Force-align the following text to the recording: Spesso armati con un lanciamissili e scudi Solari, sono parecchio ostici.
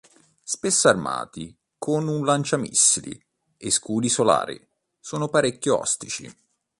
Spesso 0.43 0.87
armati 0.87 1.55
con 1.77 2.07
un 2.07 2.25
lanciamissili 2.25 3.23
e 3.55 3.69
scudi 3.69 4.09
Solari, 4.09 4.59
sono 4.99 5.27
parecchio 5.29 5.77
ostici. 5.77 6.35